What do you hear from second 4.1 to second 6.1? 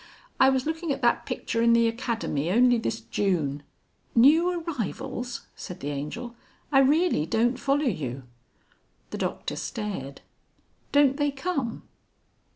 "New Arrivals!" said the